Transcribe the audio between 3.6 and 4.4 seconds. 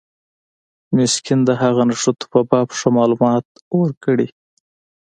ورکړي.